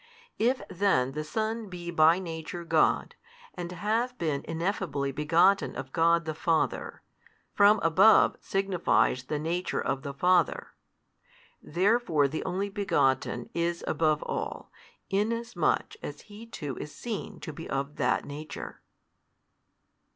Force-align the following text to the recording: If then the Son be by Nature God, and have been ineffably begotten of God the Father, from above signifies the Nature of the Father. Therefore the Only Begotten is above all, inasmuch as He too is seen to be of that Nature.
If 0.39 0.63
then 0.67 1.11
the 1.11 1.23
Son 1.23 1.69
be 1.69 1.91
by 1.91 2.17
Nature 2.17 2.63
God, 2.63 3.13
and 3.53 3.71
have 3.71 4.17
been 4.17 4.43
ineffably 4.47 5.11
begotten 5.11 5.75
of 5.75 5.93
God 5.93 6.25
the 6.25 6.33
Father, 6.33 7.03
from 7.53 7.79
above 7.83 8.35
signifies 8.39 9.25
the 9.25 9.37
Nature 9.37 9.79
of 9.79 10.01
the 10.01 10.15
Father. 10.15 10.73
Therefore 11.61 12.27
the 12.27 12.43
Only 12.45 12.69
Begotten 12.69 13.51
is 13.53 13.83
above 13.85 14.23
all, 14.23 14.71
inasmuch 15.11 15.93
as 16.01 16.21
He 16.21 16.47
too 16.47 16.77
is 16.77 16.91
seen 16.95 17.39
to 17.41 17.53
be 17.53 17.69
of 17.69 17.97
that 17.97 18.25
Nature. 18.25 18.81